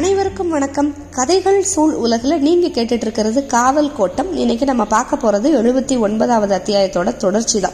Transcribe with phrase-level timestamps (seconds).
[0.00, 0.94] அனைவருக்கும் வணக்கம்.
[1.10, 4.36] கதைகள் சூழ் உலகில் நீங்க கேட்டுட்டு இருக்கிறது காவல் கோட்டம்.
[4.36, 7.72] இன்னைக்கு நம்ம பார்க்க போறது எழுபத்தி ஒன்பதாவது அத்தியாயத்தோட தொடர்ச்சி தான்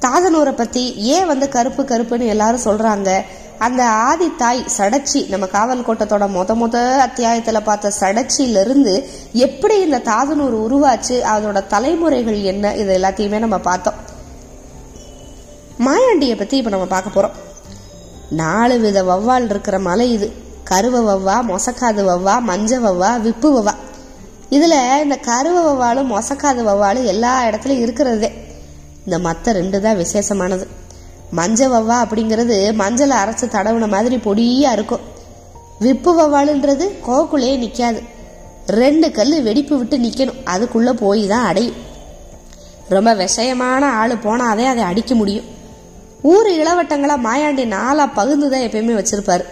[0.00, 3.22] தாதனூரை பத்தி ஏன் வந்து கருப்பு கருப்புன்னு எல்லாரும் சொல்றாங்க?
[3.58, 9.98] அந்த ஆதி தாய் சடச்சி நம்ம காவல் கோட்டத்தோட மொத மொத அத்தியாயத்துல பார்த்த சடச்சியில இருந்து எப்படி இந்த
[9.98, 13.94] தாதனூர் உருவாச்சு அதோட தலைமுறைகள் என்ன இது எல்லாத்தையுமே நம்ம பார்த்தோம்.
[15.78, 17.36] மாயாண்டியை பத்தி இப்ப நம்ம பார்க்க போறோம்.
[18.30, 20.44] நாலு வித வவ்வால் இருக்கிற மலை இது.
[20.70, 23.74] கருவ வவ்வா மொசக்காது வவ்வா மஞ்ச வவ்வா விப்பு வவ்வா.
[24.56, 28.30] இதில் இந்த கருவ வவ்வாலும் மொசக்காது வவ்வாலும் எல்லா இடத்துலையும் இருக்கிறதே.
[29.04, 30.66] இந்த மற்ற ரெண்டு தான் விசேஷமானது.
[31.38, 35.04] மஞ்ச வவ்வா அப்படிங்கிறது மஞ்சளை அரைச்சி தடவுன மாதிரி பொடியாக இருக்கும்.
[35.84, 38.00] விப்பு வவ்வாலுன்றது கோக்குள்ளேயே நிற்காது
[38.80, 41.76] ரெண்டு கல் வெடிப்பு விட்டு நிற்கணும் அதுக்குள்ளே போய் தான் அடையும்.
[42.94, 45.46] ரொம்ப விஷயமான ஆளு போனாதே அதை அடிக்க முடியும்.
[46.32, 49.44] ஊர் இளவட்டங்களாக மாயாண்டி நாலா பகுந்து தான் எப்பயுமே வச்சுருப்பாரு.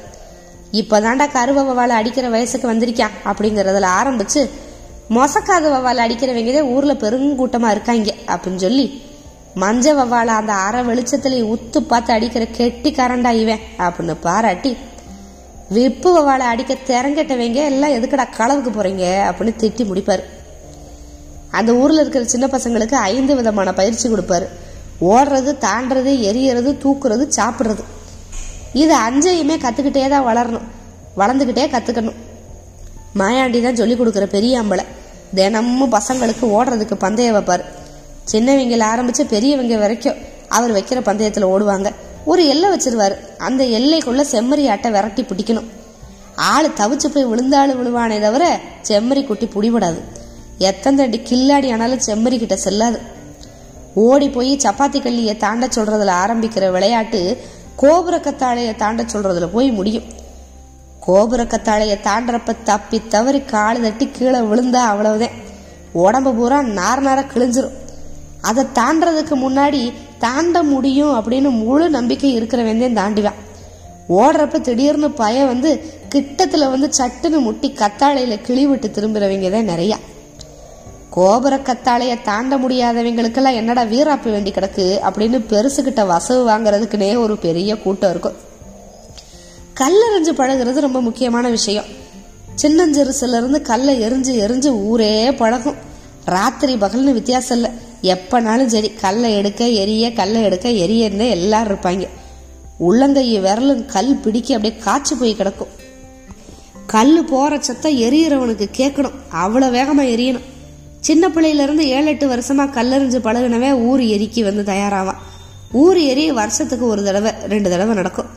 [0.75, 4.51] இப்பதாண்டா கருவ வவாலை அடிக்கிற வயசுக்கு வந்திருக்கான் அப்படிங்கறதுல ஆரம்பிச்சு
[5.11, 9.03] மொசக்காத வவால் அடிக்கிறவங்க ஊரில் ஊர்ல பெருங்கூட்டமா இருக்காங்க அப்படின்னு சொல்லி
[9.57, 14.77] மஞ்ச வவால அந்த அரை வெளிச்சத்துல உத்து பார்த்து அடிக்கிற கெட்டி கரண்டா இவன் அப்படின்னு பாராட்டி
[15.71, 20.23] விப்பு வவாலை அடிக்க திறங்கிட்டவங்க எல்லாம் எதுக்கடா களவுக்கு போறீங்க அப்படின்னு திட்டி முடிப்பார்.
[21.51, 24.49] அந்த ஊர்ல இருக்கிற சின்ன பசங்களுக்கு ஐந்து விதமான பயிற்சி கொடுப்பாரு.
[25.01, 27.85] ஓடுறது தாண்டுறது எரியறது தூக்குறது சாப்பிடுறது.
[28.83, 30.67] இது அஞ்சையுமே கத்துக்கிட்டே தான் வளரணும்.
[31.21, 32.19] வளர்ந்துக்கிட்டே கத்துக்கணும்.
[33.19, 34.85] மாயாண்டி தான் சொல்லி கொடுக்குற பெரிய அம்பளை.
[35.35, 37.65] தினமும் பசங்களுக்கு ஓடுறதுக்கு பந்தயம் வைப்பார்.
[38.33, 41.89] சின்னவங்கள ஆரம்பிச்சு பெரியவங்க வரைக்கும் அவர் வைக்கிற பந்தயத்தில் ஓடுவாங்க.
[42.25, 43.17] ஒரு எல்லை வச்சிருவாரு.
[43.39, 45.69] அந்த எல்லைக்குள்ள செம்மறி ஆட்டை விரட்டி பிடிக்கணும்.
[46.35, 48.45] ஆள் தவிச்சு போய் விழுந்தாலும் விழுவானே தவிர
[48.89, 50.01] செம்மறி குட்டி புடிபடாது.
[50.59, 52.99] எத்தனை தண்டி கில்லாடி ஆனாலும் செம்மறி கிட்ட செல்லாது.
[53.95, 57.21] ஓடி போய் சப்பாத்தி கல்லியை தாண்ட சொல்றதுல ஆரம்பிக்கிற விளையாட்டு
[57.77, 60.05] கோபுர கத்தாழையை தாண்ட சொல்றதுல போய் முடியும்.
[61.07, 65.39] கோபுர கத்தாழையை தாண்டறப்ப தப்பி தவறி காலு தட்டி கீழே விழுந்தா அவ்வளவுதான்
[65.93, 67.75] உடம்பு பூரா நார நார கிழிஞ்சிரும்.
[68.41, 73.41] அதை தாண்டறதுக்கு முன்னாடி தாண்ட முடியும் அப்படின்னு முழு நம்பிக்கை இருக்கிறவன் தாண்டிவான்
[74.09, 75.71] ஓடுறப்ப திடீர்னு பய வந்து
[76.15, 79.97] கிட்டத்துல வந்து சட்டுன்னு முட்டி கத்தாழையில கிளி விட்டு திரும்புறவங்க தான் நிறையா.
[81.15, 88.11] கோபுர கத்தாழைய தாண்ட முடியாதவங்களுக்கெல்லாம் என்னடா வீராப்பு வேண்டி கிடக்கு அப்படின்னு பெருசுகிட்ட வசவு வாங்குறதுக்குனே ஒரு பெரிய கூட்டம்
[88.11, 88.33] இருக்கும்.
[89.81, 91.85] கல்லெறிஞ்சு பழகுறது ரொம்ப முக்கியமான விஷயம்.
[92.63, 95.75] சின்னஞ்சிறுசுல இருந்து கல்லை எரிஞ்சு எரிஞ்சு ஊரே பழகும்.
[96.25, 97.71] ராத்திரி பகல்னு வித்தியாசம் இல்லை.
[98.03, 102.09] எப்பனாலும் சரி கல்லை எடுக்க எரிய கல்லை எடுக்க எரியன்னு எல்லாரும் இருப்பாங்க.
[102.81, 105.69] உள்ளங்கையை விரலும் கல் பிடிக்க அப்படியே காய்ச்சி போய் கிடக்கும்.
[106.87, 109.13] கல் போற சத்தம் எரியறவனுக்கு கேட்கணும்.
[109.33, 110.53] அவ்வளோ வேகமா எரியணும்.
[111.07, 115.19] சின்ன பிள்ளையிலேருந்து ஏழு எட்டு வருஷமாக கல்லறிஞ்சு பழகினவே ஊர் எரிக்கு வந்து தயாராவான்.
[115.83, 118.29] ஊர் எரி வருஷத்துக்கு ஒரு தடவை ரெண்டு தடவை நடக்கும்.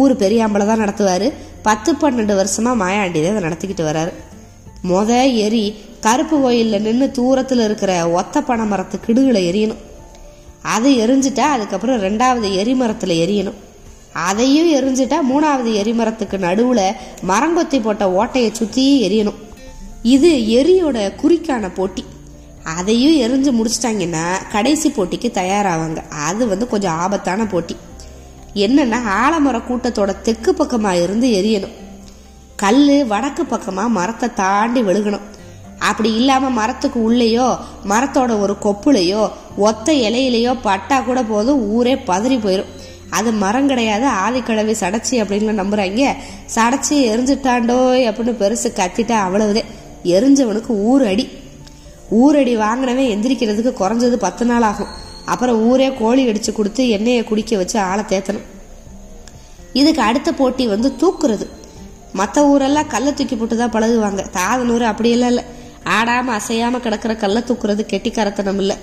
[0.00, 1.26] ஊர் பெரியாம்பளை தான் நடத்துவார்.
[1.66, 4.12] பத்து பன்னெண்டு வருஷமாக மாயாண்டி தான் நடத்திக்கிட்டு வராரு.
[4.90, 5.10] மொத
[5.44, 5.62] எரி
[6.06, 9.84] கருப்பு கோயிலில் நின்று தூரத்தில் இருக்கிற ஒத்த பனை மரத்து கிடுகளை எரியணும்.
[10.74, 13.60] அது எரிஞ்சிட்டா அதுக்கப்புறம் ரெண்டாவது எரிமரத்தில் எரியணும்.
[14.28, 16.86] அதையும் எரிஞ்சிட்டா மூணாவது எரிமரத்துக்கு நடுவில்
[17.30, 19.40] மரங்கொத்தி போட்ட ஓட்டையை சுத்தி எரியணும்.
[20.16, 22.04] இது எரியோட குறிக்கான போட்டி.
[22.74, 26.00] அதையும் எரிஞ்சு முடிச்சிட்டாங்கன்னா கடைசி போட்டிக்கு தயாராவாங்க.
[26.28, 27.76] அது வந்து கொஞ்சம் ஆபத்தான போட்டி.
[28.64, 31.74] என்னன்னா ஆலமர கூட்டத்தோட தெற்கு பக்கமாக இருந்து எரியணும்.
[32.62, 35.24] கல் வடக்கு பக்கமாக மரத்தை தாண்டி விழுகணும்.
[35.88, 37.46] அப்படி இல்லாமல் மரத்துக்கு உள்ளேயோ
[37.92, 39.22] மரத்தோட ஒரு கொப்புலையோ
[39.68, 42.72] ஒத்த இலையிலையோ பட்டா கூட போதும் ஊரே பதறி போயிடும்
[43.16, 46.12] அது மரம் கிடையாது ஆதிக்கிழவி சடைச்சி அப்படின்னு நம்புறாங்க.
[46.54, 49.62] சடைச்சி எரிஞ்சுட்டாண்டோய் அப்படின்னு பெருசு கத்திட்டா அவ்வளவுதே.
[50.16, 51.26] எரிஞ்சவனுக்கு ஊர் அடி.
[52.10, 54.92] ஊரடி வாங்கினவன் எந்திரிக்கிறதுக்கு குறைஞ்சது பத்து நாள் ஆகும்.
[55.24, 58.46] அப்புறம் ஊரே கோழி அடிச்சு கொடுத்து எண்ணெயை குடிக்க வச்சு ஆளை தேத்தணும்.
[59.72, 61.46] இதுக்கு அடுத்த போட்டி வந்து தூக்குறது.
[62.12, 64.22] மற்ற ஊரெல்லாம் கல்லை தூக்கி போட்டு தான் பழகுவாங்க.
[64.36, 65.44] தாதனூர் அப்படியெல்லாம் இல்லை.
[65.84, 68.76] ஆடாமல் அசையாமல் கிடக்கிற கல்லை தூக்குறது கெட்டிக்காரத்தனம் இல்லை.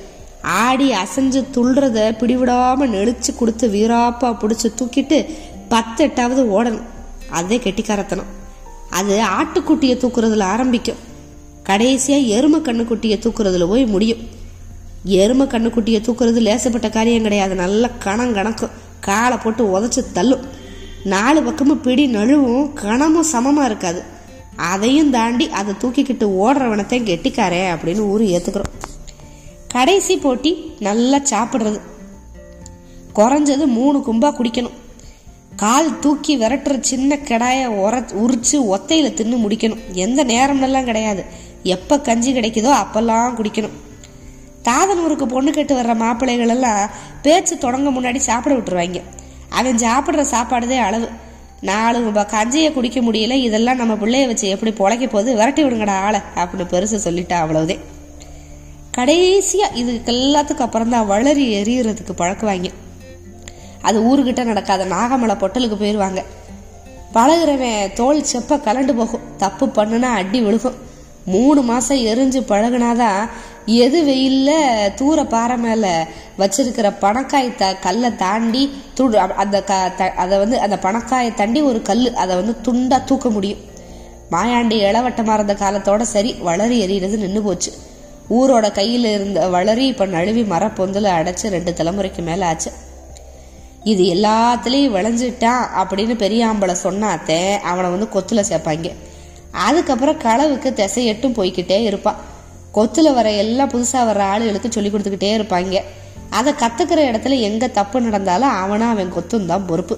[0.44, 5.36] ஆடி அசைஞ்சு துள்றத பிடிவிடாமல் நெளிச்சு கொடுத்து வீராப்பா பிடிச்சி தூக்கிட்டு
[5.70, 6.88] பத்து எட்டாவது ஓடணும்.
[7.30, 8.32] அதே கெட்டிக்காரத்தனம்.
[8.90, 11.02] அது ஆட்டுக்குட்டியை தூக்குறதுல ஆரம்பிக்கும்.
[11.70, 14.18] கடைசியா எரும கண்ணுக்குட்டியை தூக்குறதுல போய் முடியும்.
[15.08, 17.56] எரும கண்ணுக்குட்டியை தூக்குறது லேசப்பட்ட காரியம் கிடையாது.
[17.56, 18.70] நல்ல கணம் கணக்கும்.
[19.00, 20.46] காலை போட்டு உதச்சி தள்ளும்.
[21.04, 22.74] நாலு பக்கமும் பிடி நழுவும்.
[22.74, 24.04] கணமும் சமமா இருக்காது.
[24.56, 28.72] அதையும் தாண்டி அதை தூக்கிக்கிட்டு ஓடுறவனத்தையும் கெட்டிக்காரே அப்படின்னு ஊரு ஏத்துக்கிறோம்.
[29.68, 31.80] கடைசி போட்டி நல்லா சாப்பிடுறது.
[33.16, 34.82] குறைஞ்சது மூணு கும்பா குடிக்கணும்.
[35.56, 39.80] கால் தூக்கி விரட்டுற சின்ன கடாயை உர உரிச்சு ஒத்தையில தின்னு முடிக்கணும்.
[39.92, 41.24] எந்த நேரம்லாம் கிடையாது.
[41.64, 43.76] எப்போ கஞ்சி கிடைக்குதோ அப்போல்லாம் குடிக்கணும்.
[44.62, 46.90] தாதன் ஊருக்கு பொண்ணு கெட்டு வர்ற மாப்பிள்ளைகள் எல்லாம்
[47.22, 49.02] பேச்சு தொடங்க முன்னாடி சாப்பிட விட்டுருவாங்க.
[49.50, 51.10] அவன் சாப்பிட்ற சாப்பாடுதே அளவு.
[51.70, 55.36] நாலு ரூபாய் கஞ்சியை குடிக்க முடியல இதெல்லாம் நம்ம பிள்ளைய வச்சு எப்படி பொழைக்க போகுது?
[55.36, 57.78] விரட்டி விடுங்கடா ஆளை அப்படின்னு பெருசு சொல்லிட்டா அவ்வளவுதே.
[58.98, 62.72] கடைசியா இதுக்கு எல்லாத்துக்கும் அப்புறம் தான் வளரி எரியறதுக்கு பழக்குவாங்க
[63.82, 66.24] அது ஊருக்கிட்ட நடக்காத நாகமலை பொட்டலுக்கு போயிடுவாங்க
[67.14, 69.24] பழகுறவன் தோல் செப்ப கலண்டு போகும்.
[69.38, 70.78] தப்பு பண்ணுனா அடி விழுகும்.
[71.26, 73.30] மூணு மாசம் எரிஞ்சு பழகுனாதான்
[73.66, 74.50] எது வெயில்ல
[74.94, 80.80] தூர பாறை மேல வச்சிருக்கிற பணக்காய் த கல்லை தாண்டி துடு அந்த க த- அதை வந்து அந்த
[80.80, 83.58] பணக்காயை தாண்டி ஒரு கல் அதை வந்து துண்டா தூக்க முடியும்.
[84.32, 87.74] மாயாண்டி இளவட்டமா இருந்த காலத்தோட சரி வளரி எறிகிறது நின்று போச்சு.
[88.30, 92.72] ஊரோட கையில இருந்த வளரி இப்ப நழுவி மரப்பொந்தில் அடைச்சு ரெண்டு தலைமுறைக்கு மேல ஆச்சு.
[93.84, 98.92] இது எல்லாத்துலேயும் விளைஞ்சிட்டான் அப்படின்னு பெரியாம்பளை சொன்னாத்தே அவனை வந்து கொத்துல சேர்ப்பாங்க.
[99.54, 101.36] அதுக்கப்புறம் களவுக்கு திசை எட்டும்
[101.68, 102.16] இருப்பான்
[102.74, 105.82] கொத்துல வர எல்லாம் புதுசாக வர ஆளுகளுக்கு சொல்லி கொடுத்துக்கிட்டே இருப்பாங்க
[106.30, 109.98] அதை கத்துக்கிற இடத்துல எங்க தப்பு நடந்தாலும் அவனா அவன் கொத்தும் தான் பொறுப்பு.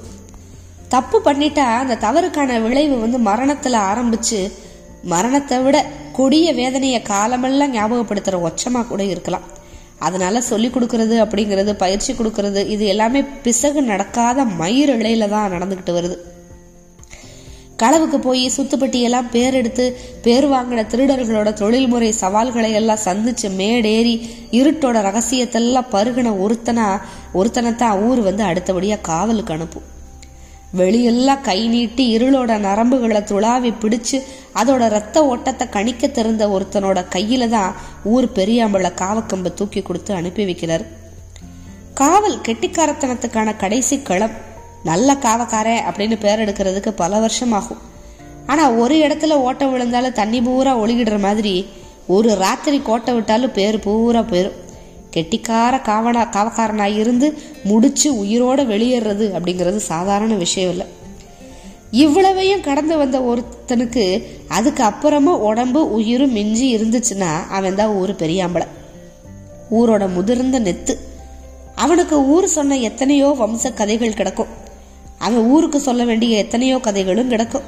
[0.90, 4.52] தப்பு பண்ணிட்டா அந்த தவறுக்கான விளைவு வந்து மரணத்துல ஆரம்பிச்சு
[5.04, 9.42] மரணத்தை விட கொடிய வேதனையை காலமெல்லாம் ஞாபகப்படுத்துற ஒச்சமா கூட இருக்கலாம்.
[10.00, 16.18] அதனால சொல்லி கொடுக்கறது அப்படிங்கிறது பயிற்சி கொடுக்கறது இது எல்லாமே பிசகு நடக்காத மயிர் இழையில தான் நடந்துகிட்டு வருது.
[17.84, 24.14] களவுக்கு போய் சுத்துப்பட்டியெல்லாம் பேர் எடுத்து பேர் வாங்கின திருடர்களோட தொழில்முறை சவால்களை எல்லாம் சந்திச்சு மேடேறி
[24.52, 27.02] இருட்டோட ரகசியத்தெல்லாம் பருகின ஒருத்தனா
[27.34, 29.94] ஒருத்தனைத்தான் ஊர் வந்து அடுத்தபடியா காவலுக்கு அனுப்பும்.
[30.78, 34.22] வெளியெல்லாம் கை நீட்டி இருளோட நரம்புகளை துளாவி பிடிச்சு
[34.56, 40.86] அதோட ரத்த ஓட்டத்தை கணிக்க தெரிந்த ஒருத்தனோட கையில தான் ஊர் பெரியாம்பள காவக்கம்பை தூக்கி கொடுத்து அனுப்பி வைக்கிறார்.
[41.94, 44.54] காவல் கெட்டிக்காரத்தனத்துக்கான கடைசி களம்.
[44.86, 47.78] நல்ல காவக்காரன் அப்படின்னு பேர் எடுக்கிறதுக்கு பல வருஷம் ஆகும்
[48.48, 51.68] ஆனா ஒரு இடத்துல ஓட்டம் விழுந்தாலும் தண்ணி பூரா ஒழுகிடுற மாதிரி
[52.08, 54.64] ஒரு ராத்திரி கோட்டை விட்டாலும் பேர் பூரா போயிடும்
[55.16, 60.86] கெட்டிக்கார காவனா காவக்காரனா இருந்து முடிச்சு உயிரோடு வெளியேறது அப்படிங்கிறது சாதாரண விஷயம் இல்லை.
[61.92, 68.68] இவ்வளவையும் கடந்து வந்த ஒருத்தனுக்கு அதுக்கு அப்புறமா உடம்பு உயிரும் மிஞ்சி இருந்துச்சுன்னா அவன் தான் ஊர் பெரியாம்பளை
[69.72, 70.94] ஊரோட முதிர்ந்த நெத்து.
[71.76, 74.64] அவனுக்கு ஊர் சொன்ன எத்தனையோ வம்ச கதைகள் கிடக்கும்.
[75.18, 77.62] அவன் ஊருக்கு சொல்ல வேண்டிய எத்தனையோ கதைகளும் கிடக்கும்.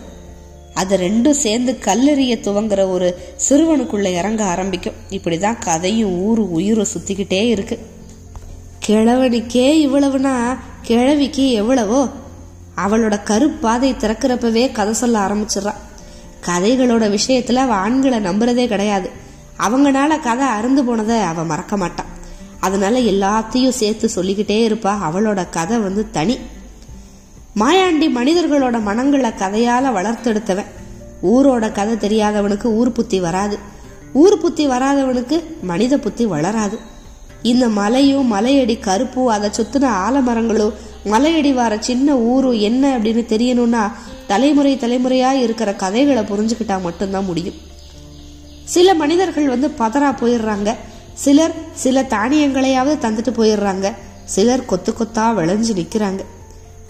[0.74, 3.18] அது ரெண்டும் சேர்ந்து கல்லெறிய துவங்குற ஒரு
[3.50, 4.94] சிறுவனுக்குள்ள இறங்க ஆரம்பிக்கும்.
[5.10, 7.80] இப்படிதான் கதையும் ஊரு உயிரும் சுத்திக்கிட்டே இருக்கு.
[8.88, 12.08] கிழவனுக்கே இவ்வளவுனா கிழவிக்கு எவ்வளவோ?
[12.78, 15.86] அவளோட கருப்பாதை திறக்கிறப்பவே கதை சொல்ல ஆரம்பிச்சிடுறான்
[16.46, 19.10] கதைகளோட விஷயத்துல அவ ஆண்களை நம்புறதே கிடையாது.
[19.60, 22.16] அவங்கனால கதை அருந்து போனதை அவ மறக்க மாட்டான்
[22.60, 24.98] அதனால எல்லாத்தையும் சேர்த்து சொல்லிக்கிட்டே இருப்பா.
[25.08, 26.38] அவளோட கதை வந்து தனி.
[27.60, 30.66] மாயாண்டி மனிதர்களோட மனங்களை கதையால வளர்த்தெடுத்தவன்.
[31.24, 33.58] ஊரோட கதை தெரியாதவனுக்கு ஊர் புத்தி வராது.
[34.14, 36.78] ஊர் புத்தி வராதவனுக்கு மனித புத்தி வளராது.
[37.42, 40.74] இந்த மலையும் மலையடி கருப்பு அதை சுத்தின ஆலமரங்களும்
[41.06, 43.92] மலையடி வார சின்ன ஊரும் என்ன அப்படின்னு தெரியணும்னா
[44.28, 47.56] தலைமுறை தலைமுறையா இருக்கிற கதைகளை புரிஞ்சுக்கிட்டா மட்டும்தான் முடியும்.
[48.64, 50.76] சில மனிதர்கள் வந்து பதறா போயிடுறாங்க.
[51.14, 53.94] சிலர் சில தானியங்களையாவது தந்துட்டு போயிடுறாங்க.
[54.26, 56.20] சிலர் கொத்து கொத்தா விளைஞ்சு நிக்கிறாங்க.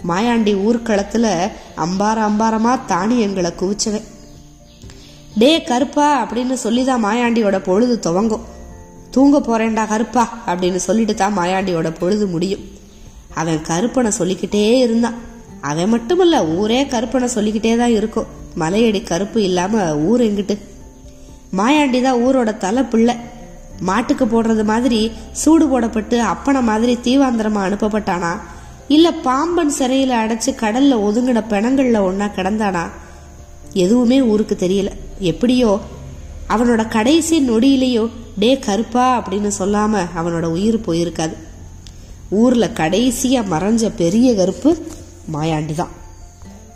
[0.06, 4.02] மாயாண்டி ஊர்க்களத்துல அம்பார அம்பாரமா தானியங்களை குவிச்சவன்.
[5.38, 8.44] டே கருப்பா அப்படின்னு சொல்லிதான் மாயாண்டியோட பொழுது துவங்கும்.
[9.10, 12.60] தூங்க போறேன்டா கருப்பா அப்படின்னு சொல்லிட்டு தான் மாயாண்டியோட பொழுது முடியும்.
[13.34, 15.14] அவன் கருப்பனை சொல்லிக்கிட்டே இருந்தான்.
[15.60, 18.26] அவன் மட்டுமல்ல ஊரே கருப்பனை சொல்லிக்கிட்டே தான் இருக்கும்.
[18.58, 20.58] மலையடி கருப்பு இல்லாம ஊர் எங்கிட்டு?
[21.56, 23.16] மாயாண்டி தான் ஊரோட தலை பிள்ளை.
[23.80, 28.40] மாட்டுக்கு போடுறது மாதிரி சூடு போடப்பட்டு அப்பனை மாதிரி தீவாந்திரமா அனுப்பப்பட்டானா?
[28.88, 32.84] இல்ல பாம்பன் சிறையில அடைச்சு கடல்ல ஒதுங்கின பிணங்கள்ல ஒன்னா கிடந்தானா?
[33.72, 34.90] எதுவுமே ஊருக்கு தெரியல.
[35.18, 35.80] எப்படியோ
[36.48, 41.34] அவனோட கடைசி நொடியிலேயோ டே கருப்பா அப்படின்னு சொல்லாம அவனோட உயிர் போயிருக்காது.
[42.30, 44.76] ஊர்ல கடைசியா மறைஞ்ச பெரிய கருப்பு
[45.32, 45.88] மாயாண்டி தான்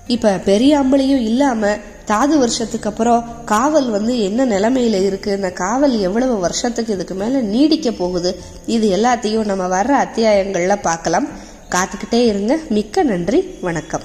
[0.06, 5.36] இப்ப பெரிய அம்பளையும் இல்லாம தாது வருஷத்துக்கு அப்புறம் காவல் வந்து என்ன நிலைமையில இருக்கு?
[5.36, 8.40] இந்த காவல் எவ்வளவு வருஷத்துக்கு இதுக்கு மேல நீடிக்க போகுது?
[8.66, 11.28] இது எல்லாத்தையும் நம்ம வர்ற அத்தியாயங்கள்ல பார்க்கலாம்.
[11.74, 14.02] காத்துக்கிட்டே இருங்க மிக்க நன்றி வணக்கம்.